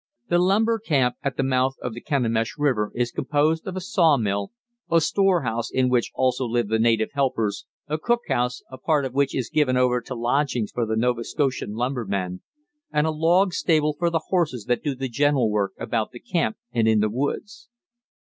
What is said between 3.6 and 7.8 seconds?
of a saw mill, a storehouse in which also live the native helpers,